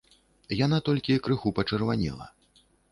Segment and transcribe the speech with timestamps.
[0.65, 2.25] Яна толькі крыху пачырванела.